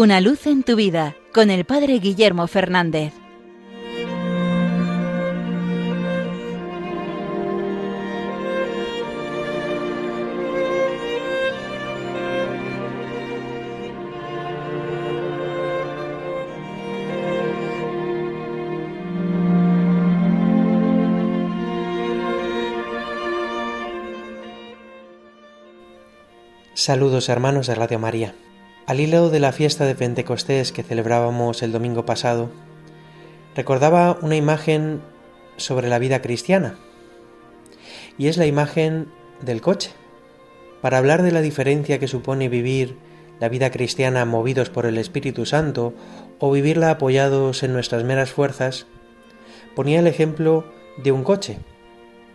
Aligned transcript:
Una 0.00 0.20
luz 0.20 0.46
en 0.46 0.62
tu 0.62 0.76
vida 0.76 1.16
con 1.34 1.50
el 1.50 1.64
Padre 1.64 1.98
Guillermo 1.98 2.46
Fernández. 2.46 3.12
Saludos 26.74 27.28
hermanos 27.28 27.66
de 27.66 27.74
Radio 27.74 27.98
María. 27.98 28.36
Al 28.88 29.00
hilo 29.00 29.28
de 29.28 29.38
la 29.38 29.52
fiesta 29.52 29.84
de 29.84 29.94
Pentecostés 29.94 30.72
que 30.72 30.82
celebrábamos 30.82 31.62
el 31.62 31.72
domingo 31.72 32.06
pasado, 32.06 32.50
recordaba 33.54 34.16
una 34.22 34.34
imagen 34.34 35.02
sobre 35.58 35.90
la 35.90 35.98
vida 35.98 36.22
cristiana, 36.22 36.78
y 38.16 38.28
es 38.28 38.38
la 38.38 38.46
imagen 38.46 39.08
del 39.42 39.60
coche. 39.60 39.90
Para 40.80 40.96
hablar 40.96 41.22
de 41.22 41.32
la 41.32 41.42
diferencia 41.42 41.98
que 41.98 42.08
supone 42.08 42.48
vivir 42.48 42.96
la 43.40 43.50
vida 43.50 43.70
cristiana 43.70 44.24
movidos 44.24 44.70
por 44.70 44.86
el 44.86 44.96
Espíritu 44.96 45.44
Santo 45.44 45.92
o 46.38 46.50
vivirla 46.50 46.88
apoyados 46.88 47.62
en 47.62 47.74
nuestras 47.74 48.04
meras 48.04 48.30
fuerzas, 48.30 48.86
ponía 49.76 50.00
el 50.00 50.06
ejemplo 50.06 50.64
de 50.96 51.12
un 51.12 51.24
coche. 51.24 51.58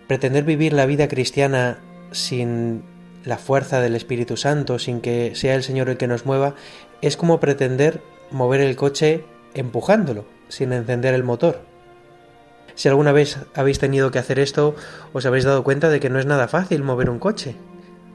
Pretender 0.08 0.44
vivir 0.44 0.74
la 0.74 0.86
vida 0.86 1.08
cristiana 1.08 1.80
sin 2.12 2.93
la 3.24 3.38
fuerza 3.38 3.82
del 3.82 3.96
Espíritu 3.96 4.38
Santo 4.38 4.80
sin 4.80 5.02
que 5.02 5.36
sea 5.36 5.56
el 5.56 5.64
Señor 5.64 5.90
el 5.90 5.98
que 5.98 6.08
nos 6.08 6.26
mueva, 6.26 6.56
es 7.02 7.18
como 7.18 7.40
pretender 7.40 8.02
mover 8.32 8.62
el 8.62 8.76
coche 8.76 9.26
empujándolo, 9.54 10.26
sin 10.48 10.74
encender 10.74 11.14
el 11.14 11.24
motor. 11.24 11.62
Si 12.76 12.90
alguna 12.90 13.12
vez 13.12 13.38
habéis 13.54 13.80
tenido 13.80 14.12
que 14.12 14.20
hacer 14.20 14.40
esto, 14.40 14.76
os 15.14 15.26
habéis 15.26 15.44
dado 15.44 15.64
cuenta 15.64 15.90
de 15.90 16.00
que 16.00 16.10
no 16.10 16.20
es 16.20 16.26
nada 16.26 16.48
fácil 16.48 16.84
mover 16.84 17.10
un 17.10 17.20
coche. 17.20 17.56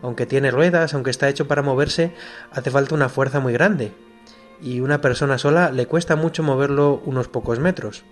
Aunque 0.02 0.26
tiene 0.26 0.50
ruedas, 0.50 0.94
aunque 0.94 1.10
está 1.10 1.28
hecho 1.28 1.48
para 1.48 1.62
moverse, 1.62 2.12
hace 2.50 2.70
falta 2.70 2.94
una 2.94 3.08
fuerza 3.08 3.40
muy 3.40 3.52
grande. 3.52 3.92
Y 4.60 4.80
una 4.80 5.00
persona 5.00 5.38
sola 5.38 5.70
le 5.70 5.86
cuesta 5.86 6.16
mucho 6.16 6.42
moverlo 6.42 7.00
unos 7.04 7.28
pocos 7.28 7.60
metros. 7.60 8.04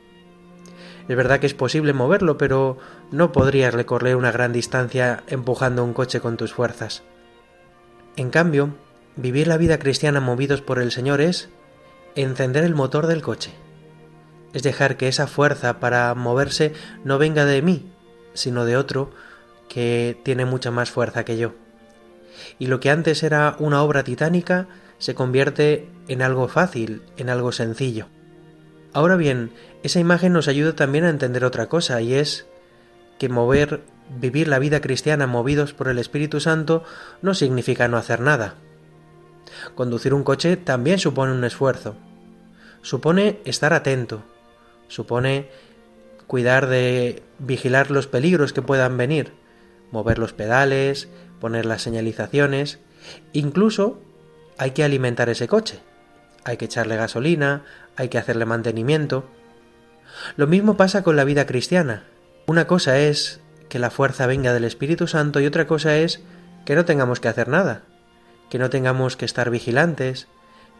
Es 1.08 1.16
verdad 1.16 1.38
que 1.38 1.46
es 1.46 1.54
posible 1.54 1.92
moverlo, 1.92 2.36
pero 2.36 2.78
no 3.12 3.32
podrías 3.32 3.72
recorrer 3.72 4.16
una 4.16 4.32
gran 4.32 4.52
distancia 4.52 5.22
empujando 5.28 5.84
un 5.84 5.92
coche 5.92 6.20
con 6.20 6.36
tus 6.36 6.52
fuerzas. 6.52 7.04
En 8.16 8.30
cambio, 8.30 8.70
vivir 9.14 9.46
la 9.46 9.56
vida 9.56 9.78
cristiana 9.78 10.20
movidos 10.20 10.62
por 10.62 10.80
el 10.80 10.90
Señor 10.90 11.20
es 11.20 11.48
encender 12.16 12.64
el 12.64 12.74
motor 12.74 13.06
del 13.06 13.22
coche. 13.22 13.52
Es 14.52 14.62
dejar 14.62 14.96
que 14.96 15.06
esa 15.06 15.26
fuerza 15.26 15.78
para 15.80 16.14
moverse 16.14 16.72
no 17.04 17.18
venga 17.18 17.44
de 17.44 17.62
mí, 17.62 17.92
sino 18.34 18.64
de 18.64 18.76
otro 18.76 19.10
que 19.68 20.18
tiene 20.24 20.44
mucha 20.44 20.70
más 20.70 20.90
fuerza 20.90 21.24
que 21.24 21.36
yo. 21.36 21.54
Y 22.58 22.66
lo 22.66 22.80
que 22.80 22.90
antes 22.90 23.22
era 23.22 23.56
una 23.58 23.82
obra 23.82 24.02
titánica 24.02 24.66
se 24.98 25.14
convierte 25.14 25.88
en 26.08 26.22
algo 26.22 26.48
fácil, 26.48 27.02
en 27.16 27.30
algo 27.30 27.52
sencillo. 27.52 28.08
Ahora 28.96 29.16
bien, 29.16 29.50
esa 29.82 30.00
imagen 30.00 30.32
nos 30.32 30.48
ayuda 30.48 30.74
también 30.74 31.04
a 31.04 31.10
entender 31.10 31.44
otra 31.44 31.66
cosa, 31.66 32.00
y 32.00 32.14
es 32.14 32.46
que 33.18 33.28
mover, 33.28 33.82
vivir 34.18 34.48
la 34.48 34.58
vida 34.58 34.80
cristiana 34.80 35.26
movidos 35.26 35.74
por 35.74 35.88
el 35.88 35.98
Espíritu 35.98 36.40
Santo 36.40 36.82
no 37.20 37.34
significa 37.34 37.88
no 37.88 37.98
hacer 37.98 38.20
nada. 38.20 38.54
Conducir 39.74 40.14
un 40.14 40.24
coche 40.24 40.56
también 40.56 40.98
supone 40.98 41.32
un 41.34 41.44
esfuerzo. 41.44 41.94
Supone 42.80 43.40
estar 43.44 43.74
atento. 43.74 44.22
Supone 44.88 45.50
cuidar 46.26 46.66
de 46.66 47.22
vigilar 47.38 47.90
los 47.90 48.06
peligros 48.06 48.54
que 48.54 48.62
puedan 48.62 48.96
venir, 48.96 49.34
mover 49.90 50.18
los 50.18 50.32
pedales, 50.32 51.10
poner 51.38 51.66
las 51.66 51.82
señalizaciones, 51.82 52.78
incluso 53.34 54.00
hay 54.56 54.70
que 54.70 54.84
alimentar 54.84 55.28
ese 55.28 55.48
coche 55.48 55.82
hay 56.46 56.56
que 56.56 56.66
echarle 56.66 56.96
gasolina, 56.96 57.62
hay 57.96 58.08
que 58.08 58.18
hacerle 58.18 58.46
mantenimiento. 58.46 59.28
Lo 60.36 60.46
mismo 60.46 60.76
pasa 60.76 61.02
con 61.02 61.16
la 61.16 61.24
vida 61.24 61.44
cristiana. 61.44 62.04
Una 62.46 62.68
cosa 62.68 62.98
es 62.98 63.40
que 63.68 63.80
la 63.80 63.90
fuerza 63.90 64.26
venga 64.28 64.54
del 64.54 64.64
Espíritu 64.64 65.08
Santo 65.08 65.40
y 65.40 65.46
otra 65.46 65.66
cosa 65.66 65.96
es 65.96 66.22
que 66.64 66.76
no 66.76 66.84
tengamos 66.84 67.18
que 67.18 67.28
hacer 67.28 67.48
nada, 67.48 67.82
que 68.48 68.60
no 68.60 68.70
tengamos 68.70 69.16
que 69.16 69.24
estar 69.24 69.50
vigilantes, 69.50 70.28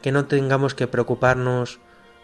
que 0.02 0.12
no 0.12 0.26
tengamos 0.26 0.76
que 0.76 0.86
preocuparnos 0.86 1.80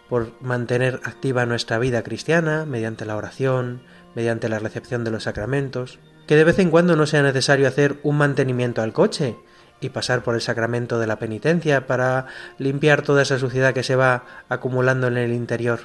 por 0.09 0.41
mantener 0.41 1.01
activa 1.03 1.45
nuestra 1.45 1.79
vida 1.79 2.05
cristiana 2.05 2.65
mediante 2.65 3.05
la 3.05 3.17
oración, 3.17 3.83
mediante 4.15 4.49
la 4.49 4.61
recepción 4.61 5.03
de 5.03 5.11
los 5.11 5.25
sacramentos, 5.25 5.99
que 6.29 6.37
de 6.37 6.45
vez 6.45 6.61
en 6.61 6.71
cuando 6.71 6.95
no 6.95 7.07
sea 7.07 7.25
necesario 7.25 7.67
hacer 7.67 7.99
un 8.05 8.19
mantenimiento 8.19 8.83
al 8.83 8.93
coche, 8.93 9.37
y 9.83 9.91
pasar 9.91 10.23
por 10.23 10.35
el 10.35 10.41
sacramento 10.41 10.99
de 10.99 11.07
la 11.07 11.19
penitencia 11.19 11.87
para 11.87 12.27
limpiar 12.59 13.03
toda 13.03 13.23
esa 13.23 13.39
suciedad 13.39 13.75
que 13.75 13.83
se 13.83 13.97
va 13.97 14.25
acumulando 14.49 15.07
en 15.09 15.17
el 15.17 15.33
interior. 15.33 15.81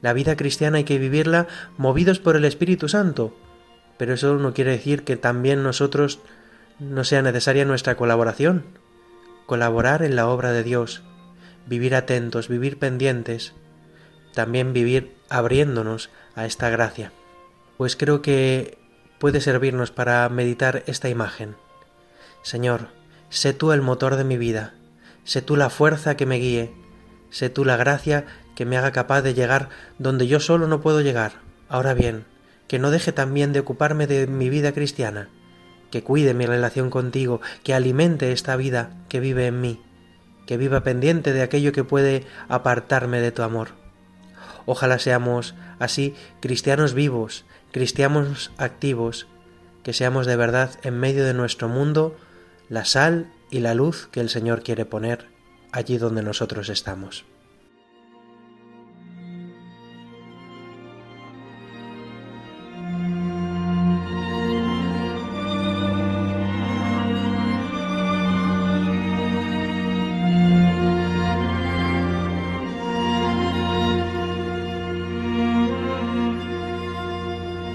La 0.00 0.12
vida 0.12 0.36
cristiana 0.36 0.78
hay 0.78 0.84
que 0.84 0.98
vivirla 0.98 1.48
movidos 1.76 2.20
por 2.20 2.36
el 2.36 2.44
Espíritu 2.44 2.88
Santo, 2.88 3.36
pero 3.96 4.14
eso 4.14 4.36
no 4.36 4.54
quiere 4.54 4.70
decir 4.70 5.02
que 5.04 5.16
también 5.16 5.62
nosotros 5.62 6.20
no 6.78 7.02
sea 7.04 7.22
necesaria 7.22 7.64
nuestra 7.64 7.96
colaboración, 7.96 8.64
colaborar 9.46 10.02
en 10.02 10.14
la 10.14 10.28
obra 10.28 10.52
de 10.52 10.62
Dios, 10.62 11.02
vivir 11.66 11.94
atentos, 11.94 12.48
vivir 12.48 12.78
pendientes, 12.78 13.54
también 14.34 14.72
vivir 14.72 15.16
abriéndonos 15.28 16.10
a 16.36 16.46
esta 16.46 16.70
gracia. 16.70 17.12
Pues 17.76 17.96
creo 17.96 18.22
que 18.22 18.78
puede 19.18 19.40
servirnos 19.40 19.90
para 19.90 20.28
meditar 20.28 20.84
esta 20.86 21.08
imagen. 21.08 21.56
Señor, 22.42 22.88
sé 23.30 23.52
tú 23.52 23.72
el 23.72 23.82
motor 23.82 24.16
de 24.16 24.24
mi 24.24 24.36
vida, 24.36 24.74
sé 25.24 25.42
tú 25.42 25.56
la 25.56 25.70
fuerza 25.70 26.16
que 26.16 26.26
me 26.26 26.36
guíe, 26.36 26.72
sé 27.30 27.50
tú 27.50 27.64
la 27.64 27.76
gracia 27.76 28.26
que 28.54 28.64
me 28.64 28.76
haga 28.76 28.92
capaz 28.92 29.22
de 29.22 29.34
llegar 29.34 29.68
donde 29.98 30.26
yo 30.26 30.40
solo 30.40 30.66
no 30.66 30.80
puedo 30.80 31.00
llegar. 31.00 31.32
Ahora 31.68 31.94
bien, 31.94 32.24
que 32.66 32.78
no 32.78 32.90
deje 32.90 33.12
también 33.12 33.52
de 33.52 33.60
ocuparme 33.60 34.06
de 34.06 34.26
mi 34.26 34.50
vida 34.50 34.72
cristiana, 34.72 35.28
que 35.90 36.02
cuide 36.02 36.34
mi 36.34 36.46
relación 36.46 36.90
contigo, 36.90 37.40
que 37.62 37.74
alimente 37.74 38.32
esta 38.32 38.56
vida 38.56 38.90
que 39.08 39.20
vive 39.20 39.46
en 39.46 39.60
mí, 39.60 39.82
que 40.46 40.56
viva 40.56 40.82
pendiente 40.82 41.32
de 41.32 41.42
aquello 41.42 41.72
que 41.72 41.84
puede 41.84 42.26
apartarme 42.48 43.20
de 43.20 43.32
tu 43.32 43.42
amor. 43.42 43.68
Ojalá 44.66 44.98
seamos 44.98 45.54
así 45.78 46.14
cristianos 46.40 46.94
vivos, 46.94 47.44
cristianos 47.72 48.52
activos, 48.58 49.26
que 49.82 49.92
seamos 49.92 50.26
de 50.26 50.36
verdad 50.36 50.70
en 50.82 50.98
medio 50.98 51.24
de 51.24 51.34
nuestro 51.34 51.68
mundo 51.68 52.16
la 52.68 52.84
sal 52.84 53.32
y 53.50 53.60
la 53.60 53.74
luz 53.74 54.08
que 54.12 54.20
el 54.20 54.28
Señor 54.28 54.62
quiere 54.62 54.84
poner 54.84 55.26
allí 55.72 55.98
donde 55.98 56.22
nosotros 56.22 56.68
estamos. 56.68 57.24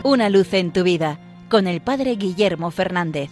Una 0.03 0.29
luz 0.29 0.53
en 0.53 0.71
tu 0.71 0.83
vida 0.83 1.19
con 1.49 1.65
el 1.65 1.81
Padre 1.81 2.15
Guillermo 2.17 2.69
Fernández. 2.69 3.31